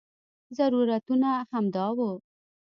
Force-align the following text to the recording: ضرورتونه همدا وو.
ضرورتونه 0.57 1.29
همدا 1.51 1.85
وو. 1.97 2.11